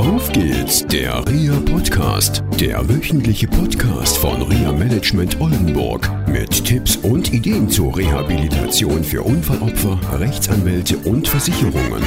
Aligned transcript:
Auf 0.00 0.32
geht's, 0.32 0.86
der 0.86 1.22
RIA 1.28 1.60
Podcast, 1.60 2.42
der 2.58 2.88
wöchentliche 2.88 3.46
Podcast 3.46 4.16
von 4.16 4.40
RIA 4.40 4.72
Management 4.72 5.38
Oldenburg 5.42 6.08
mit 6.26 6.64
Tipps 6.64 6.96
und 6.96 7.34
Ideen 7.34 7.68
zur 7.68 7.94
Rehabilitation 7.94 9.04
für 9.04 9.20
Unfallopfer, 9.22 10.00
Rechtsanwälte 10.18 10.96
und 10.96 11.28
Versicherungen. 11.28 12.02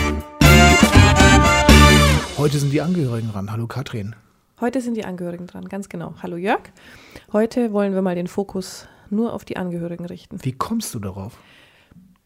Heute 2.36 2.58
sind 2.58 2.74
die 2.74 2.82
Angehörigen 2.82 3.32
dran. 3.32 3.52
Hallo 3.52 3.68
Katrin. 3.68 4.16
Heute 4.60 4.82
sind 4.82 4.98
die 4.98 5.06
Angehörigen 5.06 5.46
dran, 5.46 5.70
ganz 5.70 5.88
genau. 5.88 6.16
Hallo 6.24 6.38
Jörg. 6.38 6.64
Heute 7.32 7.74
wollen 7.74 7.94
wir 7.94 8.02
mal 8.02 8.16
den 8.16 8.26
Fokus 8.26 8.88
nur 9.12 9.34
auf 9.34 9.46
die 9.46 9.58
Angehörigen 9.58 10.08
richten. 10.08 10.44
Wie 10.44 10.54
kommst 10.54 10.96
du 10.96 11.00
darauf? 11.00 11.38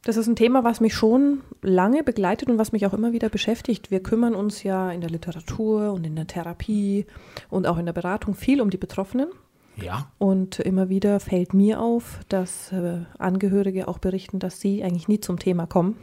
Das 0.08 0.16
ist 0.16 0.28
ein 0.28 0.38
Thema, 0.38 0.64
was 0.64 0.80
mich 0.80 0.94
schon 0.94 1.42
lange 1.62 2.02
begleitet 2.02 2.50
und 2.50 2.57
was 2.57 2.71
mich 2.71 2.86
auch 2.86 2.94
immer 2.94 3.12
wieder 3.12 3.28
beschäftigt. 3.28 3.92
Wir 3.92 4.02
kümmern 4.02 4.36
uns 4.36 4.64
ja 4.64 4.89
in 4.89 5.02
der 5.02 5.10
Literatur 5.10 5.92
und 5.92 6.06
in 6.06 6.15
der 6.15 6.25
Therapie 6.25 7.06
und 7.50 7.68
auch 7.68 7.78
in 7.78 7.86
der 7.86 7.92
Beratung 7.92 8.34
viel 8.34 8.62
um 8.62 8.70
die 8.70 8.78
Betroffenen. 8.78 9.28
Ja. 9.75 10.10
Und 10.18 10.60
immer 10.60 10.88
wieder 10.88 11.20
fällt 11.20 11.54
mir 11.54 11.82
auf, 11.82 12.21
dass 12.29 12.71
äh, 12.71 13.00
Angehörige 13.18 13.89
auch 13.89 13.98
berichten, 13.98 14.39
dass 14.39 14.62
sie 14.62 14.82
eigentlich 14.82 15.10
nie 15.10 15.20
zum 15.20 15.39
Thema 15.39 15.68
kommen. 15.68 15.98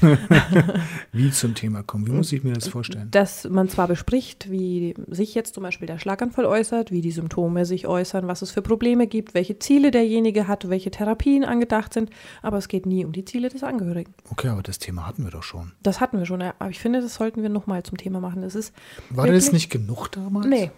Wie 1.12 1.30
zum 1.30 1.54
Thema 1.54 1.82
kommen? 1.82 2.06
Wie 2.06 2.12
muss 2.12 2.32
ich 2.32 2.42
mir 2.44 2.52
das 2.52 2.68
vorstellen? 2.68 3.08
Dass 3.10 3.44
man 3.48 3.68
zwar 3.68 3.88
bespricht, 3.88 4.50
wie 4.50 4.94
sich 5.08 5.34
jetzt 5.34 5.54
zum 5.54 5.62
Beispiel 5.62 5.86
der 5.86 5.98
Schlaganfall 5.98 6.46
äußert, 6.46 6.90
wie 6.90 7.00
die 7.00 7.10
Symptome 7.10 7.64
sich 7.66 7.86
äußern, 7.86 8.26
was 8.26 8.42
es 8.42 8.50
für 8.50 8.62
Probleme 8.62 9.06
gibt, 9.06 9.34
welche 9.34 9.58
Ziele 9.58 9.90
derjenige 9.90 10.48
hat, 10.48 10.68
welche 10.70 10.90
Therapien 10.90 11.44
angedacht 11.44 11.92
sind, 11.92 12.10
aber 12.42 12.58
es 12.58 12.68
geht 12.68 12.86
nie 12.86 13.04
um 13.04 13.12
die 13.12 13.24
Ziele 13.24 13.48
des 13.48 13.62
Angehörigen. 13.62 14.14
Okay, 14.30 14.48
aber 14.48 14.62
das 14.62 14.78
Thema 14.78 15.06
hatten 15.06 15.24
wir 15.24 15.30
doch 15.30 15.42
schon. 15.42 15.72
Das 15.82 16.00
hatten 16.00 16.18
wir 16.18 16.26
schon, 16.26 16.40
ja, 16.40 16.54
aber 16.58 16.70
ich 16.70 16.78
finde, 16.80 17.00
das 17.00 17.14
sollten 17.14 17.42
wir 17.42 17.48
nochmal 17.48 17.82
zum 17.82 17.98
Thema 17.98 18.20
machen. 18.20 18.42
Das 18.42 18.54
ist 18.54 18.72
War 19.10 19.26
das 19.26 19.52
nicht 19.52 19.70
genug 19.70 20.10
damals? 20.12 20.46
Nee. 20.46 20.70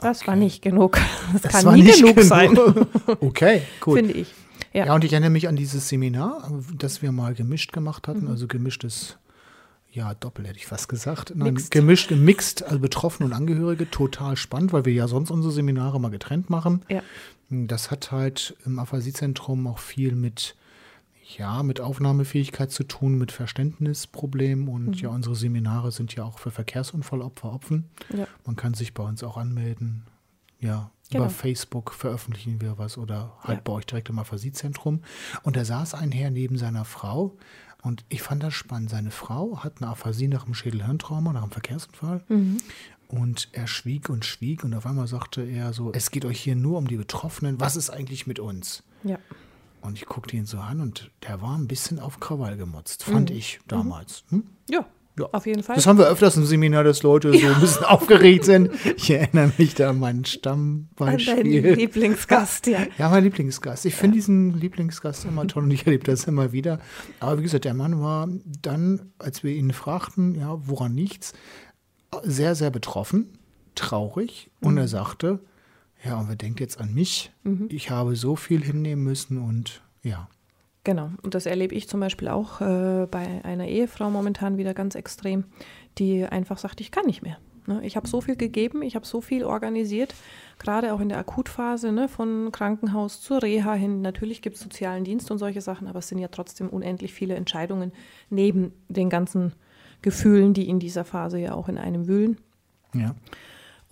Das 0.00 0.26
war 0.26 0.36
nicht 0.36 0.62
genug. 0.62 0.98
Das, 1.32 1.42
Das 1.42 1.52
kann 1.52 1.64
war 1.64 1.74
nie 1.74 1.82
nicht 1.82 2.02
genug, 2.02 2.20
sein, 2.22 2.56
Okay, 3.20 3.62
gut. 3.80 3.98
finde 3.98 4.12
ich. 4.14 4.32
Ja. 4.72 4.86
Ja. 4.86 4.94
und 4.94 5.04
ich 5.04 5.12
erinnere 5.12 5.30
mich 5.30 5.48
an 5.48 5.56
dieses 5.56 5.88
Seminar, 5.88 6.50
das 6.76 7.00
wir 7.02 7.12
mal 7.12 7.34
gemischt 7.34 7.72
gemacht 7.72 8.06
Mhm. 8.06 8.10
hatten. 8.12 8.28
Also 8.28 8.46
gemischtes, 8.48 9.16
ja, 9.92 10.14
doppel 10.14 10.46
hätte 10.46 10.58
ich 10.58 10.66
fast 10.66 10.88
gesagt. 10.88 11.32
Nein, 11.36 11.54
Mixed. 11.54 11.70
gemischt, 11.70 12.10
mixed, 12.10 12.62
also 12.64 12.78
Betroffene 12.80 13.26
und 13.28 13.32
Angehörige. 13.32 13.88
Total 13.90 14.36
spannend, 14.36 14.72
weil 14.72 14.84
wir 14.84 14.92
ja 14.92 15.06
sonst 15.08 15.30
unsere 15.30 15.52
Seminare 15.52 16.00
mal 16.00 16.10
getrennt 16.10 16.50
machen. 16.50 16.82
Ja. 16.88 17.02
Das 17.50 17.90
hat 17.90 18.10
halt 18.10 18.56
im 18.64 18.78
Aphasiezentrum 18.80 19.66
auch 19.68 19.78
viel 19.78 20.16
mit, 20.16 20.56
ja, 21.38 21.62
mit 21.62 21.80
Aufnahmefähigkeit 21.80 22.72
zu 22.72 22.82
tun, 22.84 23.16
mit 23.18 23.30
Verständnisproblemen. 23.30 24.66
Und 24.68 24.86
Mhm. 24.88 24.94
ja, 24.94 25.08
unsere 25.10 25.36
Seminare 25.36 25.92
sind 25.92 26.14
ja 26.16 26.24
auch 26.24 26.38
für 26.38 26.50
Verkehrsunfallopfer 26.50 27.52
offen. 27.52 27.84
Ja. 28.16 28.26
Man 28.44 28.56
kann 28.56 28.74
sich 28.74 28.94
bei 28.94 29.02
uns 29.04 29.22
auch 29.22 29.36
anmelden. 29.36 30.02
Ja, 30.60 30.90
Genau. 31.10 31.24
über 31.24 31.30
Facebook 31.30 31.92
veröffentlichen 31.92 32.60
wir 32.60 32.78
was 32.78 32.96
oder 32.98 33.32
halt 33.42 33.58
Ja. 33.58 33.62
bei 33.64 33.72
euch 33.72 33.86
direkt 33.86 34.08
im 34.08 34.18
Aphasiezentrum. 34.18 35.00
Und 35.42 35.56
da 35.56 35.64
saß 35.64 35.94
ein 35.94 36.12
Herr 36.12 36.30
neben 36.30 36.56
seiner 36.58 36.84
Frau. 36.84 37.36
Und 37.82 38.04
ich 38.08 38.22
fand 38.22 38.42
das 38.42 38.54
spannend. 38.54 38.88
Seine 38.90 39.10
Frau 39.10 39.58
hat 39.62 39.74
eine 39.82 39.90
Aphasie 39.90 40.28
nach 40.28 40.44
einem 40.46 40.54
Schädelhirntrauma, 40.54 41.32
nach 41.34 41.42
einem 41.42 41.50
Verkehrsunfall. 41.52 42.22
Mhm. 42.28 42.56
Und 43.08 43.50
er 43.52 43.66
schwieg 43.66 44.08
und 44.08 44.24
schwieg 44.24 44.64
und 44.64 44.72
auf 44.74 44.86
einmal 44.86 45.06
sagte 45.06 45.42
er 45.42 45.72
so, 45.74 45.92
es 45.92 46.10
geht 46.10 46.24
euch 46.24 46.40
hier 46.40 46.56
nur 46.56 46.78
um 46.78 46.88
die 46.88 46.96
Betroffenen, 46.96 47.60
was 47.60 47.76
ist 47.76 47.90
eigentlich 47.90 48.26
mit 48.26 48.38
uns? 48.38 48.82
ja. 49.02 49.18
Und 49.82 49.98
ich 49.98 50.06
guckte 50.06 50.34
ihn 50.34 50.46
so 50.46 50.58
an 50.60 50.80
und 50.80 51.10
der 51.28 51.42
war 51.42 51.58
ein 51.58 51.68
bisschen 51.68 51.98
auf 52.00 52.18
Krawall 52.18 52.56
gemotzt, 52.56 53.04
fand 53.04 53.30
ich 53.30 53.60
damals. 53.68 54.24
Hm? 54.30 54.44
Ja, 54.70 54.86
Ja. 55.16 55.28
auf 55.30 55.46
jeden 55.46 55.62
Fall. 55.62 55.76
Das 55.76 55.86
haben 55.86 55.98
wir 55.98 56.08
öfters 56.08 56.36
im 56.36 56.44
Seminar, 56.44 56.82
dass 56.82 57.04
Leute 57.04 57.32
so 57.32 57.46
ein 57.46 57.60
bisschen 57.60 57.84
aufgeregt 57.84 58.44
sind. 58.44 58.70
Ich 58.96 59.10
erinnere 59.10 59.52
mich 59.58 59.74
da 59.74 59.90
an 59.90 60.00
meinen 60.00 60.16
An 60.16 60.22
deinen 60.22 60.24
Stammbeispiel. 61.20 61.74
Lieblingsgast, 61.74 62.66
ja. 62.66 62.80
Ja, 62.98 63.08
mein 63.08 63.22
Lieblingsgast. 63.22 63.86
Ich 63.86 63.94
finde 63.94 64.16
diesen 64.16 64.58
Lieblingsgast 64.58 65.24
immer 65.24 65.46
toll 65.46 65.62
und 65.64 65.70
ich 65.70 65.86
erlebe 65.86 66.04
das 66.04 66.24
immer 66.24 66.50
wieder. 66.52 66.80
Aber 67.20 67.38
wie 67.38 67.42
gesagt, 67.44 67.64
der 67.64 67.74
Mann 67.74 68.00
war 68.00 68.28
dann, 68.62 69.12
als 69.18 69.44
wir 69.44 69.52
ihn 69.52 69.72
fragten, 69.72 70.34
ja, 70.34 70.56
woran 70.66 70.94
nichts, 70.94 71.32
sehr, 72.24 72.54
sehr 72.56 72.70
betroffen, 72.70 73.38
traurig. 73.76 74.50
Und 74.60 74.78
er 74.78 74.88
sagte, 74.88 75.40
ja, 76.04 76.18
und 76.18 76.28
wer 76.28 76.36
denkt 76.36 76.60
jetzt 76.60 76.80
an 76.80 76.92
mich? 76.92 77.32
Ich 77.68 77.90
habe 77.90 78.16
so 78.16 78.34
viel 78.36 78.62
hinnehmen 78.64 79.04
müssen 79.04 79.38
und 79.38 79.82
ja. 80.02 80.28
Genau. 80.84 81.10
Und 81.22 81.34
das 81.34 81.46
erlebe 81.46 81.74
ich 81.74 81.88
zum 81.88 82.00
Beispiel 82.00 82.28
auch 82.28 82.60
äh, 82.60 83.06
bei 83.10 83.40
einer 83.42 83.66
Ehefrau 83.66 84.10
momentan 84.10 84.58
wieder 84.58 84.74
ganz 84.74 84.94
extrem, 84.94 85.44
die 85.98 86.24
einfach 86.24 86.58
sagt, 86.58 86.80
ich 86.82 86.90
kann 86.90 87.06
nicht 87.06 87.22
mehr. 87.22 87.38
Ne? 87.66 87.80
Ich 87.84 87.96
habe 87.96 88.06
so 88.06 88.20
viel 88.20 88.36
gegeben, 88.36 88.82
ich 88.82 88.94
habe 88.94 89.06
so 89.06 89.22
viel 89.22 89.44
organisiert, 89.44 90.14
gerade 90.58 90.92
auch 90.92 91.00
in 91.00 91.08
der 91.08 91.18
Akutphase, 91.18 91.90
ne? 91.90 92.08
von 92.08 92.52
Krankenhaus 92.52 93.22
zur 93.22 93.42
Reha 93.42 93.72
hin. 93.72 94.02
Natürlich 94.02 94.42
gibt 94.42 94.56
es 94.56 94.62
sozialen 94.62 95.04
Dienst 95.04 95.30
und 95.30 95.38
solche 95.38 95.62
Sachen, 95.62 95.88
aber 95.88 96.00
es 96.00 96.08
sind 96.08 96.18
ja 96.18 96.28
trotzdem 96.28 96.68
unendlich 96.68 97.14
viele 97.14 97.34
Entscheidungen 97.34 97.92
neben 98.28 98.72
den 98.88 99.08
ganzen 99.08 99.54
Gefühlen, 100.02 100.52
die 100.52 100.68
in 100.68 100.80
dieser 100.80 101.06
Phase 101.06 101.38
ja 101.38 101.54
auch 101.54 101.70
in 101.70 101.78
einem 101.78 102.06
wühlen. 102.06 102.36
Ja. 102.92 103.14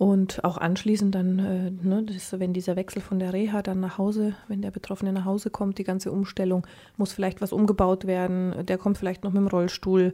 Und 0.03 0.43
auch 0.43 0.57
anschließend 0.57 1.15
dann, 1.15 1.39
äh, 1.39 1.71
ne, 1.71 2.03
das, 2.03 2.37
wenn 2.37 2.51
dieser 2.51 2.75
Wechsel 2.75 3.01
von 3.01 3.19
der 3.19 3.31
Reha 3.31 3.61
dann 3.61 3.79
nach 3.79 3.97
Hause, 3.97 4.35
wenn 4.49 4.61
der 4.61 4.69
Betroffene 4.69 5.13
nach 5.13 5.23
Hause 5.23 5.49
kommt, 5.49 5.77
die 5.77 5.85
ganze 5.85 6.11
Umstellung, 6.11 6.67
muss 6.97 7.13
vielleicht 7.13 7.39
was 7.39 7.53
umgebaut 7.53 8.05
werden, 8.05 8.65
der 8.65 8.77
kommt 8.77 8.97
vielleicht 8.97 9.23
noch 9.23 9.31
mit 9.31 9.39
dem 9.39 9.47
Rollstuhl, 9.47 10.13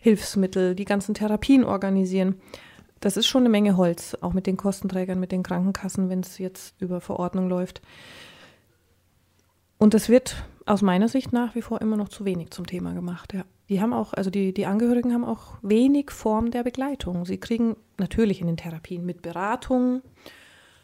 Hilfsmittel, 0.00 0.74
die 0.74 0.86
ganzen 0.86 1.12
Therapien 1.12 1.64
organisieren. 1.64 2.36
Das 3.00 3.18
ist 3.18 3.26
schon 3.26 3.42
eine 3.42 3.50
Menge 3.50 3.76
Holz, 3.76 4.16
auch 4.22 4.32
mit 4.32 4.46
den 4.46 4.56
Kostenträgern, 4.56 5.20
mit 5.20 5.32
den 5.32 5.42
Krankenkassen, 5.42 6.08
wenn 6.08 6.20
es 6.20 6.38
jetzt 6.38 6.74
über 6.80 7.02
Verordnung 7.02 7.46
läuft. 7.46 7.82
Und 9.76 9.92
es 9.92 10.08
wird 10.08 10.46
aus 10.66 10.82
meiner 10.82 11.08
Sicht 11.08 11.32
nach 11.32 11.54
wie 11.54 11.62
vor 11.62 11.80
immer 11.80 11.96
noch 11.96 12.08
zu 12.08 12.24
wenig 12.24 12.50
zum 12.50 12.66
Thema 12.66 12.92
gemacht. 12.92 13.32
Ja. 13.32 13.44
Die 13.68 13.80
haben 13.80 13.92
auch, 13.92 14.12
also 14.12 14.30
die, 14.30 14.52
die 14.52 14.66
Angehörigen 14.66 15.12
haben 15.12 15.24
auch 15.24 15.54
wenig 15.62 16.10
Form 16.10 16.50
der 16.50 16.62
Begleitung. 16.64 17.24
Sie 17.24 17.38
kriegen 17.38 17.76
natürlich 17.98 18.40
in 18.40 18.46
den 18.48 18.56
Therapien 18.56 19.04
mit 19.06 19.22
Beratung, 19.22 20.02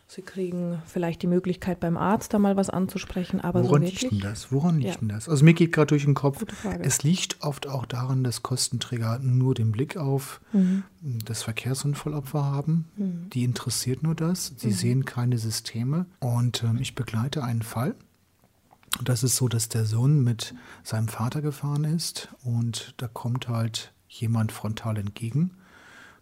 sie 0.09 0.23
kriegen 0.23 0.83
vielleicht 0.87 1.23
die 1.23 1.27
Möglichkeit 1.27 1.81
beim 1.81 1.97
Arzt 1.97 2.35
da 2.35 2.39
mal 2.39 2.57
was 2.57 2.71
anzusprechen, 2.71 3.41
aber 3.41 3.63
Woran 3.65 3.83
so 3.83 3.87
liegt 3.89 4.11
denn 4.11 4.21
das? 4.21 4.53
Woran 4.53 4.79
liegt 4.79 4.95
Ja. 4.95 4.99
denn 5.01 5.09
das? 5.09 5.29
Also 5.29 5.45
mir 5.45 5.55
geht 5.55 5.73
gerade 5.73 5.87
durch 5.89 6.05
den 6.05 6.15
Kopf, 6.15 6.45
es 6.81 7.03
liegt 7.03 7.43
oft 7.43 7.67
auch 7.69 7.87
daran, 7.87 8.23
dass 8.25 8.43
Kostenträger 8.43 9.19
nur 9.21 9.55
den 9.55 9.73
Blick 9.73 9.97
auf 9.97 10.41
Mhm. 10.53 10.83
das 11.25 11.43
Verkehrsunfallopfer 11.43 12.45
haben. 12.45 12.87
Die 13.33 13.43
interessiert 13.45 14.03
nur 14.03 14.15
das. 14.15 14.51
Mhm. 14.53 14.57
Sie 14.59 14.73
sehen 14.73 15.05
keine 15.05 15.39
Systeme. 15.39 16.07
Und 16.21 16.63
ähm, 16.63 16.79
ich 16.81 16.95
begleite 16.95 17.43
einen 17.43 17.63
Fall. 17.63 17.95
Das 19.01 19.23
ist 19.23 19.37
so, 19.37 19.49
dass 19.49 19.69
der 19.69 19.87
Sohn 19.87 20.23
mit 20.23 20.55
seinem 20.85 21.09
Vater 21.09 21.41
gefahren 21.41 21.85
ist 21.85 22.29
und 22.45 22.95
da 22.99 23.09
kommt 23.09 23.49
halt 23.49 23.93
jemand 24.09 24.53
frontal 24.53 24.99
entgegen, 24.99 25.53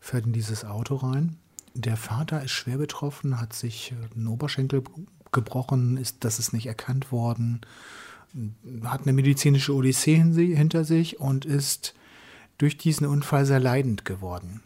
fährt 0.01 0.27
in 0.27 0.33
dieses 0.33 0.65
Auto 0.65 0.97
rein. 0.97 1.37
Der 1.75 1.97
Vater 1.97 2.43
ist 2.43 2.53
schwer 2.53 2.79
betroffen, 2.79 3.41
hat 3.41 3.53
sich 3.53 3.95
den 4.15 4.29
Oberschenkel 4.29 4.83
gebrochen, 5.33 5.97
ist, 5.97 6.25
das 6.25 6.39
ist 6.39 6.53
nicht 6.53 6.67
erkannt 6.67 7.13
worden, 7.13 7.61
hat 8.85 9.03
eine 9.03 9.13
medizinische 9.13 9.75
Odyssee 9.75 10.17
hin- 10.17 10.35
hinter 10.35 10.85
sich 10.85 11.21
und 11.21 11.45
ist 11.45 11.95
durch 12.59 12.79
diesen 12.79 13.07
Unfall 13.07 13.47
sehr 13.47 13.61
leidend 13.61 14.05
geworden. 14.05 14.63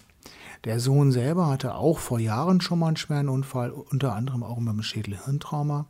Der 0.65 0.81
Sohn 0.81 1.13
selber 1.13 1.49
hatte 1.49 1.75
auch 1.75 1.99
vor 1.99 2.19
Jahren 2.19 2.61
schon 2.61 2.79
mal 2.79 2.89
einen 2.89 2.97
schweren 2.97 3.29
Unfall, 3.29 3.71
unter 3.71 4.15
anderem 4.15 4.43
auch 4.43 4.59
mit 4.59 4.71
einem 4.71 4.83
Schädel-Hirntrauma, 4.83 5.87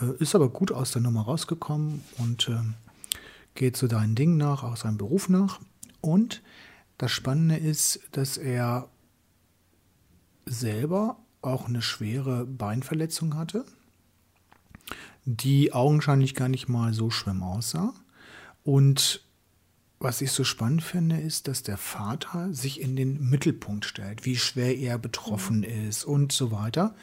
äh, 0.00 0.22
ist 0.22 0.34
aber 0.34 0.50
gut 0.50 0.72
aus 0.72 0.92
der 0.92 1.00
Nummer 1.00 1.22
rausgekommen 1.22 2.04
und 2.18 2.48
ähm, 2.48 2.74
geht 3.54 3.76
so 3.76 3.88
seinen 3.88 4.14
Ding 4.14 4.36
nach, 4.36 4.62
auch 4.62 4.76
seinem 4.76 4.98
Beruf 4.98 5.28
nach. 5.30 5.60
Und 6.02 6.42
das 6.98 7.12
Spannende 7.12 7.56
ist, 7.56 8.00
dass 8.12 8.36
er 8.36 8.88
selber 10.44 11.16
auch 11.40 11.66
eine 11.66 11.80
schwere 11.80 12.44
Beinverletzung 12.44 13.36
hatte, 13.36 13.64
die 15.24 15.72
augenscheinlich 15.72 16.34
gar 16.34 16.48
nicht 16.48 16.68
mal 16.68 16.92
so 16.92 17.08
schlimm 17.10 17.42
aussah. 17.42 17.94
Und 18.64 19.24
was 20.00 20.22
ich 20.22 20.32
so 20.32 20.44
spannend 20.44 20.82
finde, 20.82 21.18
ist, 21.18 21.46
dass 21.46 21.62
der 21.62 21.76
Vater 21.76 22.48
sich 22.52 22.80
in 22.80 22.96
den 22.96 23.28
Mittelpunkt 23.28 23.84
stellt, 23.84 24.24
wie 24.24 24.36
schwer 24.36 24.76
er 24.76 24.98
betroffen 24.98 25.62
ist 25.62 26.04
und 26.04 26.32
so 26.32 26.50
weiter. 26.50 26.94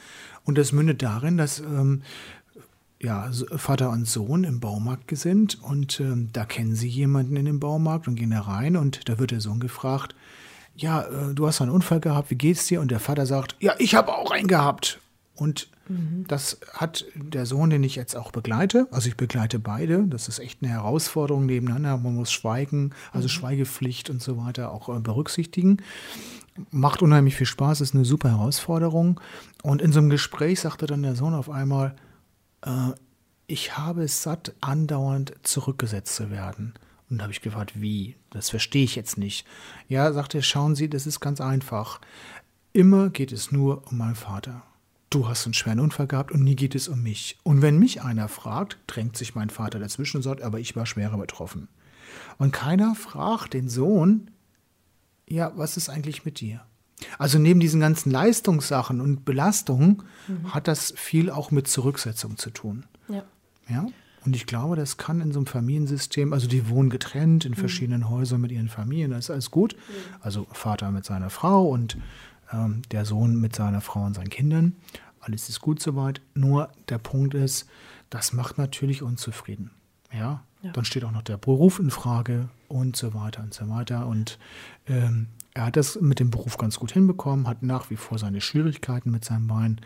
Und 0.43 0.57
das 0.57 0.71
mündet 0.71 1.03
darin, 1.03 1.37
dass 1.37 1.59
ähm, 1.59 2.01
ja, 2.99 3.29
Vater 3.55 3.91
und 3.91 4.07
Sohn 4.07 4.43
im 4.43 4.59
Baumarkt 4.59 5.15
sind 5.15 5.61
und 5.61 5.99
ähm, 5.99 6.29
da 6.33 6.45
kennen 6.45 6.75
sie 6.75 6.87
jemanden 6.87 7.35
in 7.35 7.45
dem 7.45 7.59
Baumarkt 7.59 8.07
und 8.07 8.15
gehen 8.15 8.31
da 8.31 8.41
rein 8.41 8.75
und 8.75 9.07
da 9.07 9.19
wird 9.19 9.29
der 9.29 9.41
Sohn 9.41 9.59
gefragt, 9.59 10.15
ja, 10.75 11.03
äh, 11.03 11.35
du 11.35 11.45
hast 11.45 11.61
einen 11.61 11.71
Unfall 11.71 11.99
gehabt, 11.99 12.31
wie 12.31 12.35
geht's 12.35 12.65
dir? 12.65 12.81
Und 12.81 12.89
der 12.89 12.99
Vater 12.99 13.27
sagt, 13.27 13.55
ja, 13.59 13.75
ich 13.77 13.93
habe 13.93 14.15
auch 14.15 14.31
einen 14.31 14.47
gehabt. 14.47 14.99
Und 15.37 15.69
das 16.27 16.59
hat 16.73 17.05
der 17.15 17.45
Sohn, 17.45 17.69
den 17.69 17.83
ich 17.83 17.95
jetzt 17.95 18.15
auch 18.15 18.31
begleite, 18.31 18.87
also 18.91 19.07
ich 19.07 19.15
begleite 19.15 19.59
beide, 19.59 20.03
das 20.07 20.27
ist 20.27 20.39
echt 20.39 20.61
eine 20.61 20.71
Herausforderung 20.71 21.45
nebeneinander, 21.45 21.95
man 21.97 22.15
muss 22.15 22.31
schweigen, 22.31 22.91
also 23.13 23.29
Schweigepflicht 23.29 24.09
und 24.09 24.21
so 24.21 24.37
weiter 24.37 24.71
auch 24.71 24.89
äh, 24.89 24.99
berücksichtigen. 24.99 25.77
Macht 26.71 27.01
unheimlich 27.01 27.35
viel 27.35 27.45
Spaß, 27.45 27.81
ist 27.81 27.95
eine 27.95 28.03
super 28.03 28.29
Herausforderung. 28.31 29.21
Und 29.63 29.81
in 29.81 29.93
so 29.93 29.99
einem 29.99 30.09
Gespräch 30.09 30.59
sagte 30.59 30.87
dann 30.87 31.03
der 31.03 31.15
Sohn 31.15 31.33
auf 31.33 31.49
einmal, 31.49 31.95
äh, 32.63 32.91
ich 33.45 33.77
habe 33.77 34.03
es 34.03 34.23
satt, 34.23 34.53
andauernd 34.59 35.33
zurückgesetzt 35.43 36.15
zu 36.15 36.29
werden. 36.29 36.73
Und 37.09 37.19
da 37.19 37.23
habe 37.23 37.31
ich 37.31 37.41
gefragt, 37.41 37.79
wie? 37.79 38.17
Das 38.31 38.49
verstehe 38.49 38.83
ich 38.83 38.95
jetzt 38.95 39.17
nicht. 39.17 39.47
Ja, 39.87 40.11
sagte 40.11 40.39
er, 40.39 40.41
schauen 40.41 40.75
Sie, 40.75 40.89
das 40.89 41.07
ist 41.07 41.21
ganz 41.21 41.39
einfach. 41.39 42.01
Immer 42.73 43.09
geht 43.09 43.31
es 43.31 43.51
nur 43.51 43.87
um 43.89 43.97
meinen 43.97 44.15
Vater. 44.15 44.63
Du 45.09 45.27
hast 45.27 45.45
einen 45.45 45.53
schweren 45.53 45.79
Unfall 45.79 46.07
gehabt 46.07 46.31
und 46.31 46.43
nie 46.43 46.55
geht 46.55 46.75
es 46.75 46.87
um 46.87 47.01
mich. 47.01 47.37
Und 47.43 47.61
wenn 47.61 47.79
mich 47.79 48.01
einer 48.01 48.27
fragt, 48.27 48.77
drängt 48.87 49.15
sich 49.15 49.35
mein 49.35 49.49
Vater 49.49 49.79
dazwischen 49.79 50.17
und 50.17 50.23
sagt, 50.23 50.41
aber 50.41 50.59
ich 50.59 50.75
war 50.75 50.85
schwerer 50.85 51.17
betroffen. 51.17 51.69
Und 52.37 52.51
keiner 52.51 52.93
fragt 52.95 53.53
den 53.53 53.69
Sohn, 53.69 54.31
ja, 55.27 55.51
was 55.55 55.77
ist 55.77 55.89
eigentlich 55.89 56.25
mit 56.25 56.39
dir? 56.39 56.61
Also 57.19 57.37
neben 57.37 57.59
diesen 57.59 57.79
ganzen 57.79 58.11
Leistungssachen 58.11 59.01
und 59.01 59.23
Belastungen 59.23 60.03
hat 60.45 60.67
das 60.67 60.93
viel 60.95 61.29
auch 61.29 61.51
mit 61.51 61.67
Zurücksetzung 61.67 62.37
zu 62.37 62.49
tun. 62.49 62.85
Ja. 63.07 63.23
Ja. 63.69 63.85
Und 64.25 64.35
ich 64.35 64.45
glaube, 64.45 64.75
das 64.75 64.97
kann 64.97 65.21
in 65.21 65.31
so 65.31 65.39
einem 65.39 65.45
Familiensystem, 65.45 66.33
also 66.33 66.47
die 66.47 66.67
wohnen 66.67 66.89
getrennt 66.89 67.45
in 67.45 67.53
verschiedenen 67.53 68.09
Häusern 68.09 68.41
mit 68.41 68.51
ihren 68.51 68.67
Familien, 68.67 69.11
das 69.11 69.25
ist 69.25 69.29
alles 69.29 69.51
gut. 69.51 69.75
Also 70.19 70.47
Vater 70.51 70.91
mit 70.91 71.05
seiner 71.05 71.29
Frau 71.29 71.67
und 71.67 71.97
ähm, 72.51 72.81
der 72.91 73.05
Sohn 73.05 73.39
mit 73.39 73.55
seiner 73.55 73.81
Frau 73.81 74.05
und 74.05 74.15
seinen 74.15 74.29
Kindern. 74.29 74.75
Alles 75.19 75.49
ist 75.49 75.61
gut 75.61 75.81
soweit. 75.81 76.21
Nur 76.33 76.69
der 76.89 76.97
Punkt 76.97 77.33
ist, 77.33 77.67
das 78.09 78.33
macht 78.33 78.57
natürlich 78.57 79.01
unzufrieden. 79.01 79.71
Ja. 80.13 80.43
Ja. 80.63 80.71
Dann 80.71 80.85
steht 80.85 81.03
auch 81.03 81.11
noch 81.11 81.21
der 81.21 81.37
Beruf 81.37 81.79
in 81.79 81.91
Frage 81.91 82.49
und 82.67 82.95
so 82.95 83.13
weiter 83.13 83.43
und 83.43 83.53
so 83.53 83.69
weiter. 83.69 84.07
Und 84.07 84.39
ähm, 84.87 85.27
er 85.53 85.67
hat 85.67 85.75
das 85.75 85.99
mit 86.01 86.19
dem 86.19 86.31
Beruf 86.31 86.57
ganz 86.57 86.79
gut 86.79 86.91
hinbekommen, 86.91 87.47
hat 87.47 87.63
nach 87.63 87.89
wie 87.89 87.95
vor 87.95 88.17
seine 88.17 88.41
Schwierigkeiten 88.41 89.11
mit 89.11 89.23
seinem 89.23 89.47
Bein. 89.47 89.81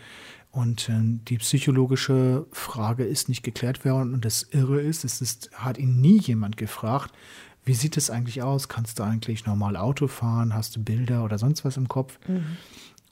Und 0.52 0.90
ähm, 0.90 1.22
die 1.26 1.38
psychologische 1.38 2.46
Frage 2.52 3.04
ist 3.04 3.30
nicht 3.30 3.44
geklärt 3.44 3.86
worden. 3.86 4.14
Und 4.14 4.26
das 4.26 4.44
Irre 4.52 4.82
ist, 4.82 5.04
es 5.04 5.22
ist, 5.22 5.50
hat 5.54 5.78
ihn 5.78 6.02
nie 6.02 6.20
jemand 6.20 6.58
gefragt, 6.58 7.14
wie 7.64 7.74
sieht 7.74 7.98
es 7.98 8.10
eigentlich 8.10 8.42
aus? 8.42 8.68
Kannst 8.68 9.00
du 9.00 9.04
eigentlich 9.04 9.46
normal 9.46 9.78
Auto 9.78 10.08
fahren? 10.08 10.54
Hast 10.54 10.76
du 10.76 10.84
Bilder 10.84 11.24
oder 11.24 11.38
sonst 11.38 11.64
was 11.64 11.78
im 11.78 11.88
Kopf? 11.88 12.18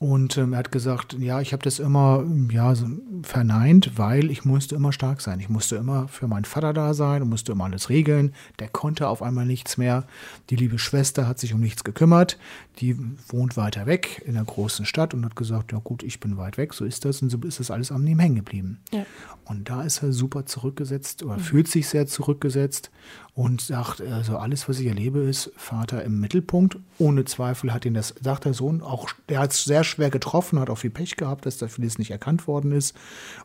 Und 0.02 0.38
ähm, 0.38 0.54
er 0.54 0.60
hat 0.60 0.72
gesagt, 0.72 1.18
ja, 1.20 1.42
ich 1.42 1.52
habe 1.52 1.62
das 1.62 1.78
immer 1.78 2.24
ja, 2.52 2.74
so 2.74 2.88
verneint, 3.22 3.98
weil 3.98 4.32
ich 4.32 4.46
musste 4.46 4.74
immer 4.74 4.94
stark 4.94 5.20
sein. 5.20 5.42
Ich 5.42 5.50
musste 5.50 5.76
immer 5.76 6.08
für 6.08 6.26
meinen 6.30 6.46
Vater 6.46 6.72
da 6.72 6.94
sein 6.94 7.22
und 7.22 7.28
musste 7.28 7.52
immer 7.52 7.66
alles 7.66 7.90
regeln. 7.90 8.34
Der 8.60 8.70
konnte 8.70 9.10
auf 9.10 9.22
einmal 9.22 9.46
nichts 9.46 9.78
mehr. 9.78 10.06
Die 10.50 10.56
liebe 10.56 10.80
Schwester 10.80 11.28
hat 11.28 11.38
sich 11.38 11.54
um 11.54 11.60
nichts 11.60 11.84
gekümmert. 11.84 12.40
Die 12.80 12.96
wohnt 13.28 13.58
weiter 13.58 13.88
weg 13.88 14.24
in 14.26 14.38
einer 14.38 14.46
großen 14.46 14.86
Stadt 14.86 15.14
und 15.14 15.26
hat 15.26 15.36
gesagt, 15.36 15.74
ja 15.74 15.80
gut, 15.80 16.02
ich 16.02 16.22
bin 16.22 16.38
weit 16.38 16.58
weg, 16.58 16.74
so 16.74 16.86
ist 16.86 17.04
das. 17.04 17.22
Und 17.22 17.30
so 17.30 17.38
ist 17.40 17.60
das 17.60 17.70
alles 17.70 17.92
am 17.92 18.06
Leben 18.06 18.20
hängen 18.20 18.38
geblieben. 18.38 18.80
Ja. 18.94 19.06
Und 19.44 19.70
da 19.70 19.82
ist 19.82 20.02
er 20.02 20.14
super 20.14 20.46
zurückgesetzt 20.46 21.24
oder 21.24 21.40
fühlt 21.40 21.68
sich 21.68 21.90
sehr 21.90 22.08
zurückgesetzt 22.08 22.90
und 23.40 23.62
sagt, 23.62 24.02
also 24.02 24.38
alles, 24.38 24.68
was 24.68 24.82
ich 24.82 24.88
erlebe, 24.88 25.20
ist 25.20 25.54
Vater 25.56 26.04
im 26.04 26.20
Mittelpunkt. 26.20 26.78
Ohne 26.98 27.24
Zweifel 27.24 27.72
hat 27.72 27.86
ihn 27.86 27.94
das, 27.94 28.14
sagt 28.22 28.44
der 28.44 28.54
Sohn, 28.54 28.82
auch, 28.82 29.08
der 29.30 29.40
hat 29.40 29.54
es 29.54 29.64
sehr 29.64 29.86
schwer 29.86 30.10
getroffen, 30.10 30.60
hat 30.60 30.70
auch 30.70 30.80
viel 30.80 30.90
Pech 30.90 31.16
gehabt, 31.16 31.46
dass 31.46 31.58
da 31.58 31.70
vieles 31.70 31.98
nicht 31.98 32.12
erkannt 32.12 32.48
worden 32.48 32.74
ist. 32.74 32.98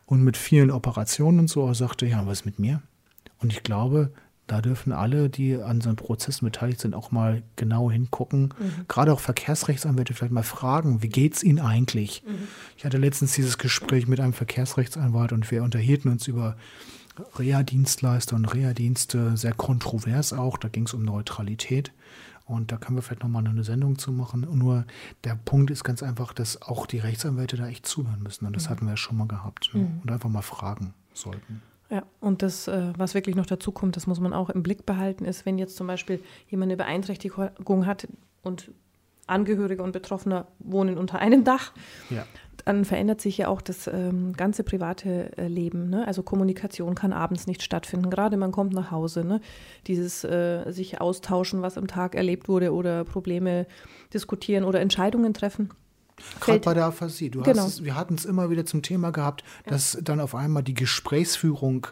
Und 0.05 0.21
mit 0.21 0.35
vielen 0.35 0.69
Operationen 0.69 1.39
und 1.39 1.49
so, 1.49 1.65
er 1.65 1.75
sagte, 1.75 2.05
ja, 2.07 2.25
was 2.25 2.39
ist 2.39 2.45
mit 2.45 2.59
mir? 2.59 2.81
Und 3.39 3.53
ich 3.53 3.63
glaube, 3.63 4.11
da 4.47 4.59
dürfen 4.59 4.91
alle, 4.91 5.29
die 5.29 5.55
an 5.55 5.79
so 5.79 5.87
einem 5.87 5.95
Prozess 5.95 6.41
beteiligt 6.41 6.81
sind, 6.81 6.93
auch 6.93 7.11
mal 7.11 7.41
genau 7.55 7.89
hingucken. 7.89 8.53
Gerade 8.89 9.13
auch 9.13 9.21
Verkehrsrechtsanwälte 9.21 10.13
vielleicht 10.13 10.33
mal 10.33 10.43
fragen, 10.43 11.03
wie 11.03 11.09
geht's 11.09 11.41
Ihnen 11.41 11.59
eigentlich? 11.59 12.21
Ich 12.77 12.83
hatte 12.83 12.97
letztens 12.97 13.31
dieses 13.31 13.57
Gespräch 13.57 14.07
mit 14.07 14.19
einem 14.19 14.33
Verkehrsrechtsanwalt 14.33 15.31
und 15.31 15.49
wir 15.51 15.63
unterhielten 15.63 16.11
uns 16.11 16.27
über 16.27 16.57
Reha-Dienstleister 17.37 18.35
und 18.35 18.45
Reha-Dienste, 18.45 19.37
sehr 19.37 19.53
kontrovers 19.53 20.33
auch. 20.33 20.57
Da 20.57 20.67
ging 20.67 20.85
es 20.85 20.93
um 20.93 21.03
Neutralität. 21.03 21.91
Und 22.45 22.71
da 22.71 22.77
können 22.77 22.95
wir 22.95 23.01
vielleicht 23.01 23.23
nochmal 23.23 23.45
eine 23.45 23.63
Sendung 23.63 23.97
zu 23.97 24.11
machen. 24.11 24.47
Nur 24.51 24.85
der 25.23 25.35
Punkt 25.35 25.71
ist 25.71 25.83
ganz 25.83 26.03
einfach, 26.03 26.31
dass 26.31 26.61
auch 26.61 26.85
die 26.85 26.99
Rechtsanwälte 26.99 27.57
da 27.57 27.67
echt 27.67 27.87
zuhören 27.87 28.21
müssen. 28.21 28.45
Und 28.45 28.55
das 28.55 28.69
hatten 28.69 28.85
wir 28.85 28.91
ja 28.91 28.97
schon 28.97 29.17
mal 29.17 29.27
gehabt. 29.27 29.71
Ne? 29.73 29.99
Und 30.03 30.11
einfach 30.11 30.29
mal 30.29 30.43
fragen 30.43 30.93
sollten. 31.13 31.63
Ja, 31.89 32.03
und 32.19 32.41
das, 32.41 32.67
äh, 32.67 32.93
was 32.97 33.13
wirklich 33.13 33.35
noch 33.35 33.45
dazu 33.45 33.71
kommt, 33.71 33.95
das 33.95 34.05
muss 34.05 34.19
man 34.19 34.33
auch 34.33 34.49
im 34.49 34.63
Blick 34.63 34.85
behalten, 34.85 35.25
ist, 35.25 35.45
wenn 35.45 35.57
jetzt 35.57 35.75
zum 35.75 35.87
Beispiel 35.87 36.19
jemand 36.49 36.69
eine 36.71 36.77
Beeinträchtigung 36.77 37.85
hat 37.85 38.07
und 38.43 38.71
Angehörige 39.27 39.81
und 39.81 39.91
Betroffener 39.91 40.47
wohnen 40.59 40.97
unter 40.97 41.19
einem 41.19 41.43
Dach, 41.43 41.73
Ja. 42.11 42.25
Dann 42.65 42.83
verändert 42.83 43.21
sich 43.21 43.37
ja 43.37 43.47
auch 43.47 43.61
das 43.61 43.87
ähm, 43.87 44.33
ganze 44.33 44.63
private 44.63 45.37
äh, 45.37 45.47
Leben. 45.47 45.89
Ne? 45.89 46.05
Also 46.07 46.23
Kommunikation 46.23 46.95
kann 46.95 47.13
abends 47.13 47.45
nicht 47.47 47.61
stattfinden. 47.61 48.09
Gerade 48.09 48.37
man 48.37 48.51
kommt 48.51 48.73
nach 48.73 48.91
Hause. 48.91 49.23
Ne? 49.23 49.39
Dieses 49.87 50.23
äh, 50.23 50.71
sich 50.71 50.99
austauschen, 50.99 51.61
was 51.61 51.77
am 51.77 51.87
Tag 51.87 52.15
erlebt 52.15 52.49
wurde 52.49 52.73
oder 52.73 53.03
Probleme 53.03 53.67
diskutieren 54.13 54.63
oder 54.63 54.81
Entscheidungen 54.81 55.33
treffen. 55.33 55.69
Gerade 56.39 56.59
bei 56.59 56.73
der 56.73 56.85
Aphasie. 56.85 57.29
Du 57.29 57.41
Genau. 57.41 57.63
hast 57.63 57.67
es, 57.67 57.83
wir 57.83 57.95
hatten 57.95 58.15
es 58.15 58.25
immer 58.25 58.49
wieder 58.49 58.65
zum 58.65 58.81
Thema 58.81 59.11
gehabt, 59.11 59.43
dass 59.67 59.97
dann 60.01 60.19
auf 60.19 60.33
einmal 60.33 60.63
die 60.63 60.73
Gesprächsführung 60.73 61.87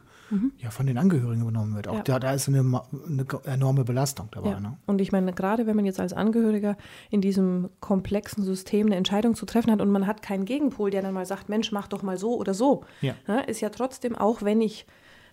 ja, 0.57 0.69
von 0.71 0.85
den 0.87 0.97
Angehörigen 0.97 1.41
übernommen 1.43 1.75
wird. 1.75 1.87
Auch 1.87 1.93
Mhm. 1.93 1.97
Ja. 1.99 2.03
da, 2.03 2.19
da 2.19 2.31
ist 2.33 2.47
eine, 2.47 2.59
eine 2.59 3.25
enorme 3.45 3.83
Belastung 3.83 4.29
dabei. 4.31 4.51
Ja. 4.51 4.59
Ne? 4.59 4.77
Und 4.87 4.99
ich 5.01 5.11
meine, 5.11 5.31
gerade 5.33 5.67
wenn 5.67 5.75
man 5.75 5.85
jetzt 5.85 5.99
als 5.99 6.11
Angehöriger 6.13 6.75
in 7.11 7.21
diesem 7.21 7.69
komplexen 7.81 8.43
System 8.43 8.87
eine 8.87 8.95
Entscheidung 8.95 9.35
zu 9.35 9.45
treffen 9.45 9.71
hat 9.71 9.81
und 9.81 9.91
man 9.91 10.07
hat 10.07 10.21
keinen 10.23 10.45
Gegenpol, 10.45 10.89
der 10.89 11.01
dann 11.03 11.13
mal 11.13 11.25
sagt, 11.25 11.49
Mensch, 11.49 11.71
mach 11.71 11.87
doch 11.87 12.01
mal 12.01 12.17
so 12.17 12.35
oder 12.37 12.53
so, 12.53 12.83
Ja. 13.01 13.13
ne, 13.27 13.43
ist 13.45 13.61
ja 13.61 13.69
trotzdem, 13.69 14.15
auch 14.15 14.41
wenn 14.41 14.61
ich 14.61 14.85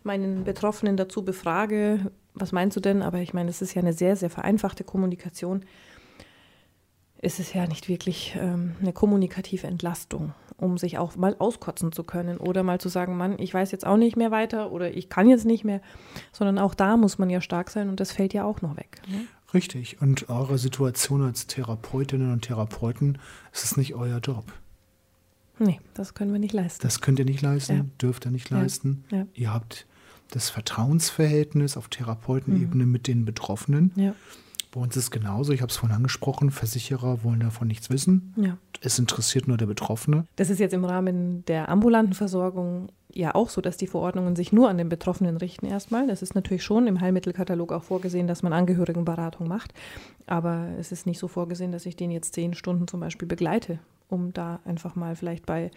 meinen 0.02 0.44
Betroffenen 0.44 0.96
dazu 0.96 1.24
befrage, 1.24 2.10
was 2.34 2.52
meinst 2.52 2.76
du 2.76 2.80
denn? 2.80 3.02
Aber 3.02 3.18
ich 3.18 3.34
meine, 3.34 3.50
es 3.50 3.60
ist 3.62 3.74
ja 3.74 3.82
eine 3.82 3.92
sehr, 3.92 4.16
sehr 4.16 4.30
vereinfachte 4.30 4.84
Kommunikation. 4.84 5.64
Ist 7.22 7.38
es 7.38 7.52
ja 7.52 7.66
nicht 7.66 7.88
wirklich 7.88 8.34
ähm, 8.40 8.74
eine 8.80 8.92
kommunikative 8.94 9.66
Entlastung, 9.66 10.32
um 10.56 10.78
sich 10.78 10.96
auch 10.96 11.16
mal 11.16 11.36
auskotzen 11.38 11.92
zu 11.92 12.02
können 12.02 12.38
oder 12.38 12.62
mal 12.62 12.80
zu 12.80 12.88
sagen, 12.88 13.16
Mann, 13.18 13.38
ich 13.38 13.52
weiß 13.52 13.72
jetzt 13.72 13.86
auch 13.86 13.98
nicht 13.98 14.16
mehr 14.16 14.30
weiter 14.30 14.72
oder 14.72 14.94
ich 14.96 15.10
kann 15.10 15.28
jetzt 15.28 15.44
nicht 15.44 15.62
mehr, 15.64 15.82
sondern 16.32 16.58
auch 16.58 16.74
da 16.74 16.96
muss 16.96 17.18
man 17.18 17.28
ja 17.28 17.40
stark 17.42 17.70
sein 17.70 17.90
und 17.90 18.00
das 18.00 18.10
fällt 18.12 18.32
ja 18.32 18.44
auch 18.44 18.62
noch 18.62 18.76
weg. 18.78 19.02
Ne? 19.06 19.26
Richtig. 19.52 20.00
Und 20.00 20.30
eure 20.30 20.56
Situation 20.56 21.22
als 21.22 21.46
Therapeutinnen 21.46 22.32
und 22.32 22.42
Therapeuten, 22.42 23.18
es 23.52 23.64
ist 23.64 23.76
nicht 23.76 23.94
euer 23.94 24.18
Job. 24.20 24.44
Nee, 25.58 25.78
das 25.92 26.14
können 26.14 26.32
wir 26.32 26.38
nicht 26.40 26.54
leisten. 26.54 26.80
Das 26.82 27.02
könnt 27.02 27.18
ihr 27.18 27.26
nicht 27.26 27.42
leisten, 27.42 27.76
Ja. 27.76 27.84
dürft 28.00 28.24
ihr 28.26 28.30
nicht 28.30 28.48
Ja. 28.48 28.60
leisten. 28.60 29.04
Ja. 29.10 29.26
Ihr 29.34 29.52
habt 29.52 29.86
das 30.30 30.48
Vertrauensverhältnis 30.48 31.76
auf 31.76 31.88
Therapeutenebene 31.88 32.86
Mhm. 32.86 32.92
mit 32.92 33.06
den 33.08 33.24
Betroffenen. 33.26 33.92
Ja, 33.96 34.14
Bei 34.70 34.80
uns 34.80 34.96
ist 34.96 35.04
es 35.04 35.10
genauso, 35.10 35.52
ich 35.52 35.62
habe 35.62 35.70
es 35.70 35.76
vorhin 35.76 35.96
angesprochen, 35.96 36.50
Versicherer 36.50 37.24
wollen 37.24 37.40
davon 37.40 37.68
nichts 37.68 37.90
wissen. 37.90 38.34
ja. 38.36 38.56
Es 38.82 38.98
interessiert 38.98 39.46
nur 39.46 39.58
der 39.58 39.66
Betroffene. 39.66 40.24
Das 40.36 40.48
ist 40.48 40.58
jetzt 40.58 40.72
im 40.72 40.86
Rahmen 40.86 41.44
der 41.44 41.68
ambulanten 41.68 42.14
Versorgung 42.14 42.88
ja 43.12 43.34
auch 43.34 43.50
so, 43.50 43.60
dass 43.60 43.76
die 43.76 43.86
Verordnungen 43.86 44.36
sich 44.36 44.52
nur 44.52 44.70
an 44.70 44.78
den 44.78 44.88
Betroffenen 44.88 45.36
richten 45.36 45.66
erstmal. 45.66 46.06
Das 46.06 46.22
ist 46.22 46.34
natürlich 46.34 46.62
schon 46.62 46.86
im 46.86 47.00
Heilmittelkatalog 47.00 47.72
auch 47.72 47.82
vorgesehen, 47.82 48.26
dass 48.26 48.42
man 48.42 48.52
Angehörigenberatung 48.52 49.48
macht. 49.48 49.74
Aber 50.26 50.68
es 50.78 50.92
ist 50.92 51.06
nicht 51.06 51.18
so 51.18 51.28
vorgesehen, 51.28 51.72
dass 51.72 51.86
ich 51.86 51.96
den 51.96 52.10
jetzt 52.10 52.34
zehn 52.34 52.54
Stunden 52.54 52.88
zum 52.88 53.00
Beispiel 53.00 53.28
begleite, 53.28 53.78
um 54.08 54.32
da 54.32 54.60
einfach 54.64 54.96
mal 54.96 55.16
vielleicht 55.16 55.44
bei 55.44 55.70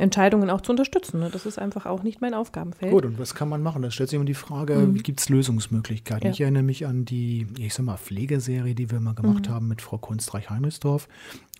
Entscheidungen 0.00 0.50
auch 0.50 0.60
zu 0.60 0.72
unterstützen. 0.72 1.20
ne? 1.20 1.30
Das 1.30 1.46
ist 1.46 1.58
einfach 1.58 1.86
auch 1.86 2.02
nicht 2.02 2.20
mein 2.20 2.34
Aufgabenfeld. 2.34 2.90
Gut, 2.92 3.04
und 3.04 3.18
was 3.18 3.34
kann 3.34 3.48
man 3.48 3.62
machen? 3.62 3.82
Da 3.82 3.90
stellt 3.90 4.10
sich 4.10 4.16
immer 4.16 4.24
die 4.24 4.34
Frage, 4.34 4.94
wie 4.94 5.02
gibt 5.02 5.20
es 5.20 5.28
Lösungsmöglichkeiten? 5.28 6.26
Ja. 6.26 6.32
Ich 6.32 6.40
erinnere 6.40 6.62
mich 6.62 6.86
an 6.86 7.04
die, 7.04 7.46
ich 7.58 7.74
sag 7.74 7.84
mal, 7.86 7.96
Pflegeserie, 7.96 8.74
die 8.74 8.90
wir 8.90 9.00
mal 9.00 9.14
gemacht 9.14 9.48
haben 9.48 9.68
mit 9.68 9.82
Frau 9.82 9.98
Kunstreich-Heimisdorf. 9.98 11.08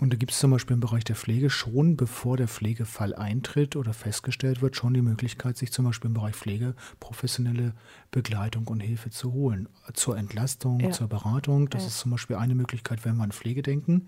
Und 0.01 0.13
da 0.13 0.17
gibt 0.17 0.33
es 0.33 0.39
zum 0.39 0.51
Beispiel 0.51 0.75
im 0.75 0.81
Bereich 0.81 1.05
der 1.05 1.15
Pflege 1.15 1.51
schon, 1.51 1.97
bevor 1.97 2.39
der 2.39 2.49
Pflegefall 2.49 3.15
eintritt 3.15 3.77
oder 3.77 3.93
festgestellt 3.93 4.63
wird, 4.63 4.75
schon 4.75 4.95
die 4.95 5.03
Möglichkeit, 5.03 5.59
sich 5.59 5.73
zum 5.73 5.85
Beispiel 5.85 6.09
im 6.09 6.15
Bereich 6.15 6.35
Pflege 6.35 6.75
professionelle 7.01 7.75
Begleitung 8.11 8.67
und 8.69 8.81
Hilfe 8.81 9.11
zu 9.11 9.33
holen. 9.35 9.69
Zur 9.93 10.17
Entlastung, 10.17 10.81
Ja. 10.81 10.91
zur 10.91 11.09
Beratung. 11.09 11.69
Das 11.69 11.83
Ja. 11.83 11.89
ist 11.89 11.99
zum 11.99 12.13
Beispiel 12.13 12.37
eine 12.37 12.55
Möglichkeit, 12.55 13.05
wenn 13.05 13.17
wir 13.17 13.25
an 13.25 13.33
Pflege 13.33 13.61
denken. 13.63 14.07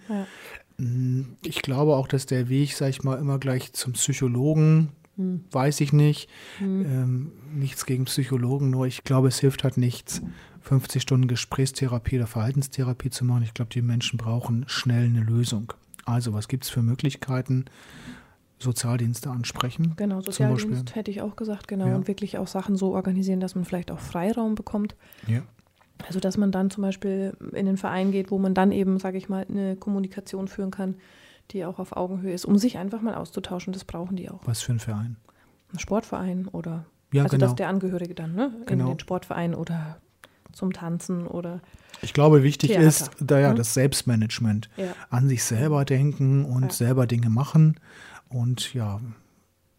Ja. 0.82 1.24
Ich 1.44 1.62
glaube 1.62 1.96
auch, 1.96 2.08
dass 2.08 2.26
der 2.26 2.48
Weg, 2.48 2.74
sag 2.74 2.88
ich 2.88 3.02
mal, 3.02 3.18
immer 3.18 3.38
gleich 3.38 3.72
zum 3.72 3.92
Psychologen, 3.92 4.90
weiß 5.16 5.80
ich 5.80 5.92
nicht. 5.92 6.28
Ähm, 6.60 7.32
nichts 7.54 7.86
gegen 7.86 8.06
Psychologen, 8.06 8.70
nur 8.70 8.86
ich 8.86 9.04
glaube, 9.04 9.28
es 9.28 9.38
hilft 9.38 9.64
halt 9.64 9.76
nichts, 9.76 10.22
50 10.62 11.02
Stunden 11.02 11.28
Gesprächstherapie 11.28 12.16
oder 12.16 12.26
Verhaltenstherapie 12.26 13.10
zu 13.10 13.24
machen. 13.24 13.42
Ich 13.42 13.54
glaube, 13.54 13.70
die 13.70 13.82
Menschen 13.82 14.16
brauchen 14.16 14.64
schnell 14.68 15.06
eine 15.06 15.20
Lösung. 15.20 15.72
Also, 16.04 16.32
was 16.32 16.48
gibt 16.48 16.64
es 16.64 16.70
für 16.70 16.82
Möglichkeiten? 16.82 17.66
Sozialdienste 18.58 19.28
ansprechen. 19.28 19.94
Genau, 19.96 20.20
Sozialdienst 20.20 20.94
hätte 20.94 21.10
ich 21.10 21.20
auch 21.20 21.34
gesagt, 21.34 21.66
genau. 21.66 21.88
Ja. 21.88 21.96
Und 21.96 22.06
wirklich 22.06 22.38
auch 22.38 22.46
Sachen 22.46 22.76
so 22.76 22.94
organisieren, 22.94 23.40
dass 23.40 23.56
man 23.56 23.64
vielleicht 23.64 23.90
auch 23.90 23.98
Freiraum 23.98 24.54
bekommt. 24.54 24.94
Ja. 25.26 25.42
Also 26.06 26.20
dass 26.20 26.36
man 26.36 26.52
dann 26.52 26.70
zum 26.70 26.82
Beispiel 26.82 27.34
in 27.52 27.66
den 27.66 27.76
Verein 27.76 28.10
geht, 28.12 28.30
wo 28.30 28.38
man 28.38 28.54
dann 28.54 28.72
eben, 28.72 28.98
sage 28.98 29.18
ich 29.18 29.28
mal, 29.28 29.46
eine 29.48 29.76
Kommunikation 29.76 30.48
führen 30.48 30.70
kann, 30.70 30.96
die 31.50 31.64
auch 31.64 31.78
auf 31.78 31.96
Augenhöhe 31.96 32.32
ist, 32.32 32.44
um 32.44 32.58
sich 32.58 32.78
einfach 32.78 33.00
mal 33.02 33.14
auszutauschen. 33.14 33.72
Das 33.72 33.84
brauchen 33.84 34.16
die 34.16 34.30
auch. 34.30 34.40
Was 34.44 34.62
für 34.62 34.72
ein 34.72 34.78
Verein? 34.80 35.16
Ein 35.72 35.78
Sportverein 35.78 36.48
oder 36.48 36.84
Ja, 37.12 37.24
also 37.24 37.36
genau. 37.36 37.46
dass 37.46 37.54
der 37.56 37.68
Angehörige 37.68 38.14
dann, 38.14 38.34
ne? 38.34 38.52
Genau. 38.66 38.84
In 38.84 38.90
den 38.94 38.98
Sportverein 39.00 39.54
oder 39.54 39.98
zum 40.52 40.72
Tanzen 40.72 41.26
oder 41.26 41.60
Ich 42.02 42.12
glaube, 42.12 42.42
wichtig 42.42 42.70
Theater, 42.70 42.86
ist 42.86 43.10
da 43.20 43.38
ja 43.38 43.50
ne? 43.50 43.54
das 43.54 43.72
Selbstmanagement. 43.74 44.68
ja. 44.76 44.86
An 45.10 45.28
sich 45.28 45.44
selber 45.44 45.84
denken 45.84 46.44
und 46.44 46.64
Ja. 46.64 46.70
selber 46.70 47.06
Dinge 47.06 47.30
machen 47.30 47.80
und 48.28 48.74
ja, 48.74 49.00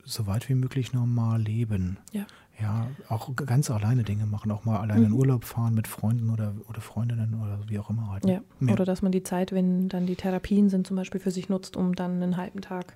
so 0.06 0.28
weit 0.28 0.50
wie 0.50 0.56
möglich 0.56 0.94
normal 0.94 1.42
leben. 1.42 1.98
Ja. 2.12 2.26
Ja, 2.62 2.88
auch 3.10 3.36
ganz 3.36 3.72
alleine 3.72 4.04
Dinge 4.04 4.28
machen, 4.28 4.52
auch 4.52 4.64
mal 4.64 4.78
alleine 4.80 5.06
in 5.06 5.12
Mhm. 5.12 5.18
Urlaub 5.18 5.44
fahren 5.44 5.74
mit 5.74 5.88
Freunden 5.88 6.30
oder, 6.30 6.54
oder 6.70 6.82
Freundinnen 6.82 7.34
oder 7.42 7.60
wie 7.68 7.80
auch 7.80 7.90
immer 7.90 8.12
halt. 8.12 8.26
Ja. 8.26 8.42
Ja. 8.60 8.74
Oder 8.74 8.86
dass 8.86 9.02
man 9.02 9.12
die 9.12 9.24
Zeit, 9.24 9.52
wenn 9.54 9.90
dann 9.90 10.06
die 10.06 10.16
Therapien 10.16 10.70
sind, 10.70 10.86
zum 10.86 10.96
Beispiel 10.96 11.20
für 11.20 11.32
sich 11.32 11.50
nutzt, 11.50 11.76
um 11.76 11.96
dann 11.96 12.22
einen 12.22 12.38
halben 12.38 12.62
Tag 12.62 12.96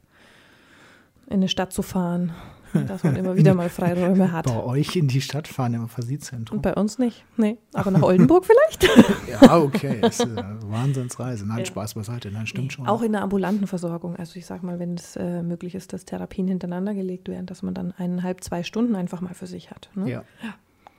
in 1.27 1.33
eine 1.33 1.47
Stadt 1.47 1.73
zu 1.73 1.81
fahren. 1.81 2.31
Dass 2.87 3.01
man 3.03 3.15
immer 3.15 3.37
wieder 3.37 3.53
mal 3.53 3.69
Freiräume 3.69 4.33
hat. 4.33 4.45
Bei 4.45 4.61
euch 4.61 4.95
in 4.97 5.07
die 5.07 5.21
Stadt 5.21 5.47
fahren 5.47 5.73
im 5.73 5.83
Und 5.83 5.87
Phasiezentrum. 5.87 6.61
bei 6.61 6.73
uns 6.75 6.99
nicht. 6.99 7.23
Nee. 7.37 7.57
Aber 7.73 7.91
nach 7.91 8.01
Oldenburg 8.01 8.45
vielleicht? 8.45 8.83
Ja, 9.41 9.57
okay. 9.57 9.99
Das 10.01 10.19
ist 10.19 10.25
eine 10.37 10.57
Wahnsinnsreise. 10.63 11.47
Nein, 11.47 11.59
Ja. 11.59 11.65
Spaß 11.65 11.93
beiseite. 11.93 12.29
Nein, 12.29 12.45
stimmt 12.45 12.73
schon. 12.73 12.85
Auch 12.87 13.01
in 13.01 13.13
der 13.13 13.21
ambulanten 13.21 13.67
Versorgung. 13.67 14.17
Also 14.17 14.37
ich 14.37 14.45
sag 14.45 14.63
mal, 14.63 14.79
wenn 14.79 14.95
es 14.95 15.15
äh, 15.15 15.43
möglich 15.43 15.75
ist, 15.75 15.93
dass 15.93 16.03
Therapien 16.05 16.47
hintereinander 16.49 16.93
gelegt 16.93 17.29
werden, 17.29 17.45
dass 17.45 17.63
man 17.63 17.73
dann 17.73 17.93
eineinhalb, 17.97 18.43
zwei 18.43 18.63
Stunden 18.63 18.95
einfach 18.95 19.21
mal 19.21 19.33
für 19.33 19.47
sich 19.47 19.71
hat. 19.71 19.89
Ne? 19.95 20.09
Ja. 20.09 20.23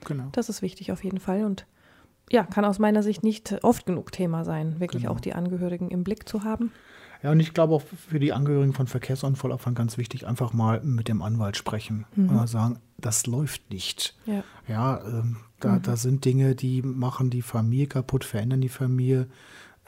Genau. 0.07 0.25
Das 0.33 0.49
ist 0.49 0.63
wichtig 0.63 0.91
auf 0.91 1.05
jeden 1.05 1.21
Fall. 1.21 1.45
Und 1.45 1.67
ja, 2.31 2.45
kann 2.45 2.65
aus 2.65 2.79
meiner 2.79 3.03
Sicht 3.03 3.23
nicht 3.23 3.63
oft 3.63 3.85
genug 3.85 4.11
Thema 4.13 4.45
sein, 4.45 4.81
wirklich 4.81 5.03
Genau. 5.03 5.15
auch 5.15 5.21
die 5.21 5.35
Angehörigen 5.35 5.91
im 5.91 6.03
Blick 6.03 6.29
zu 6.29 6.45
haben. 6.45 6.73
Ja, 7.23 7.33
und 7.33 7.41
ich 7.41 7.53
glaube 7.53 7.75
auch 7.75 7.83
für 7.83 8.21
die 8.21 8.33
Angehörigen 8.33 8.73
von 8.75 8.87
Verkehrsunfallopfern 8.87 9.75
ganz 9.75 9.99
wichtig, 9.99 10.27
einfach 10.27 10.53
mal 10.53 10.81
mit 10.83 11.09
dem 11.09 11.21
Anwalt 11.23 11.57
sprechen 11.57 12.07
Mhm. 12.15 12.29
und 12.29 12.35
mal 12.37 12.47
sagen, 12.47 12.79
das 12.97 13.27
läuft 13.27 13.71
nicht. 13.71 14.17
Ja. 14.27 14.45
Ja, 14.69 15.01
ähm, 15.05 15.39
da, 15.61 15.75
Mhm. 15.77 15.83
da 15.83 15.97
sind 15.97 16.25
Dinge, 16.25 16.55
die 16.55 16.83
machen 16.83 17.31
die 17.31 17.43
Familie 17.43 17.87
kaputt, 17.89 18.25
verändern 18.25 18.61
die 18.61 18.69
Familie. 18.69 19.27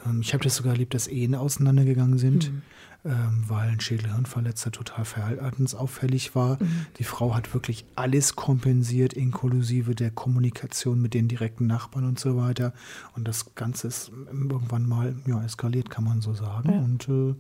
Ähm, 0.07 0.21
ich 0.21 0.33
habe 0.33 0.45
das 0.45 0.57
sogar 0.57 0.73
erlebt, 0.73 0.95
dass 0.95 1.07
Ehen 1.07 1.35
auseinandergegangen 1.35 2.19
sind, 2.19 2.51
Mhm. 2.53 2.63
ähm, 3.05 3.45
weil 3.49 3.69
ein 3.71 3.81
Schädelhirnverletzter 3.81 4.71
total 4.73 5.05
verhaltensauffällig 5.05 6.35
war. 6.35 6.63
Mhm. 6.63 6.87
Die 6.99 7.05
Frau 7.05 7.35
hat 7.35 7.55
wirklich 7.55 7.85
alles 7.97 8.37
kompensiert, 8.37 9.13
inklusive 9.13 9.95
der 9.95 10.11
Kommunikation 10.11 11.01
mit 11.01 11.15
den 11.15 11.29
direkten 11.29 11.67
Nachbarn 11.67 12.05
und 12.05 12.19
so 12.21 12.37
weiter. 12.37 12.73
Und 13.17 13.27
das 13.27 13.55
Ganze 13.55 13.89
ist 13.89 14.11
irgendwann 14.31 14.89
mal 14.89 15.15
ja, 15.27 15.43
eskaliert, 15.45 15.91
kann 15.91 16.05
man 16.05 16.21
so 16.21 16.35
sagen. 16.35 16.73
Ja. 16.73 16.79
Und 16.81 17.09
äh, 17.09 17.35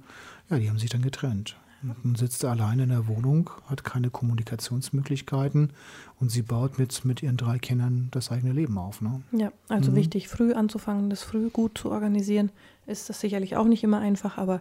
ja, 0.50 0.58
die 0.58 0.68
haben 0.68 0.78
sich 0.78 0.90
dann 0.90 1.02
getrennt. 1.02 1.56
Und 1.82 1.96
dann 2.04 2.14
sitzt 2.14 2.44
er 2.44 2.50
alleine 2.50 2.82
in 2.82 2.88
der 2.90 3.06
Wohnung, 3.08 3.48
hat 3.66 3.84
keine 3.84 4.10
Kommunikationsmöglichkeiten 4.10 5.72
und 6.18 6.30
sie 6.30 6.42
baut 6.42 6.78
mit, 6.78 7.04
mit 7.04 7.22
ihren 7.22 7.36
drei 7.36 7.58
Kindern 7.58 8.08
das 8.10 8.30
eigene 8.30 8.52
Leben 8.52 8.78
auf. 8.78 9.00
Ne? 9.00 9.22
Ja, 9.32 9.50
also 9.68 9.90
Mhm. 9.90 9.96
wichtig, 9.96 10.28
früh 10.28 10.52
anzufangen, 10.52 11.10
das 11.10 11.22
früh 11.22 11.48
gut 11.50 11.78
zu 11.78 11.90
organisieren. 11.90 12.50
Ist 12.86 13.08
das 13.08 13.20
sicherlich 13.20 13.56
auch 13.56 13.66
nicht 13.66 13.82
immer 13.84 13.98
einfach, 13.98 14.36
aber 14.38 14.60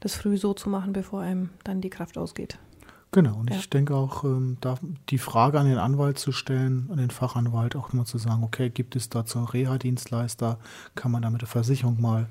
das 0.00 0.14
früh 0.14 0.36
so 0.36 0.54
zu 0.54 0.68
machen, 0.70 0.92
bevor 0.92 1.20
einem 1.22 1.50
dann 1.64 1.80
die 1.80 1.90
Kraft 1.90 2.16
ausgeht. 2.18 2.58
Genau, 3.12 3.36
und 3.38 3.50
Ja. 3.50 3.56
ich 3.56 3.68
denke 3.68 3.94
auch, 3.96 4.22
ähm, 4.22 4.56
da 4.60 4.76
die 5.08 5.18
Frage 5.18 5.58
an 5.58 5.66
den 5.66 5.78
Anwalt 5.78 6.18
zu 6.18 6.30
stellen, 6.30 6.88
an 6.92 6.98
den 6.98 7.10
Fachanwalt 7.10 7.74
auch 7.74 7.92
mal 7.92 8.04
zu 8.04 8.18
sagen, 8.18 8.44
okay, 8.44 8.70
gibt 8.70 8.94
es 8.94 9.08
dazu 9.08 9.38
einen 9.38 9.48
Reha-Dienstleister, 9.48 10.58
kann 10.94 11.10
man 11.10 11.22
da 11.22 11.30
mit 11.30 11.40
der 11.40 11.48
Versicherung 11.48 12.00
mal 12.00 12.28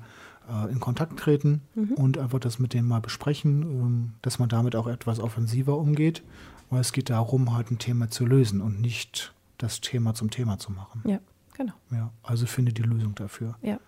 äh, 0.50 0.70
in 0.72 0.80
Kontakt 0.80 1.18
treten 1.18 1.62
Mhm. 1.74 1.92
und 1.94 2.18
einfach 2.18 2.40
das 2.40 2.58
mit 2.58 2.74
denen 2.74 2.88
mal 2.88 3.00
besprechen, 3.00 3.62
ähm, 3.62 4.12
dass 4.22 4.38
man 4.38 4.48
damit 4.48 4.74
auch 4.76 4.86
etwas 4.86 5.20
offensiver 5.20 5.76
umgeht, 5.78 6.22
weil 6.70 6.80
es 6.80 6.92
geht 6.92 7.10
darum, 7.10 7.54
halt 7.54 7.70
ein 7.70 7.78
Thema 7.78 8.10
zu 8.10 8.26
lösen 8.26 8.60
und 8.60 8.80
nicht 8.80 9.32
das 9.58 9.80
Thema 9.80 10.14
zum 10.14 10.30
Thema 10.30 10.58
zu 10.58 10.72
machen. 10.72 11.02
Ja, 11.06 11.18
genau. 11.56 11.74
Ja, 11.90 12.10
also 12.22 12.46
finde 12.46 12.72
die 12.72 12.82
Lösung 12.82 13.14
dafür. 13.14 13.56
Ja. 13.62 13.78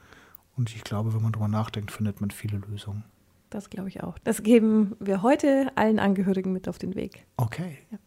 Und 0.57 0.75
ich 0.75 0.85
glaube, 0.85 1.15
wenn 1.15 1.23
man 1.23 1.33
drüber 1.33 1.49
nachdenkt, 1.49 1.91
findet 1.91 2.21
man 2.21 2.31
viele 2.31 2.59
Lösungen. 2.59 3.05
Das 3.51 3.71
glaube 3.71 3.89
ich 3.89 4.03
auch. 4.03 4.19
Das 4.25 4.43
geben 4.43 4.93
wir 5.01 5.23
heute 5.23 5.73
allen 5.77 5.99
Angehörigen 5.99 6.53
mit 6.53 6.69
auf 6.69 6.79
den 6.79 6.95
Weg. 6.95 7.27
Okay. 7.37 7.79
Ja. 7.91 7.99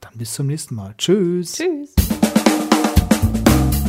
Dann 0.00 0.12
bis 0.16 0.32
zum 0.34 0.46
nächsten 0.46 0.74
Mal. 0.74 0.94
Tschüss. 0.96 1.52
Tschüss. 1.54 1.94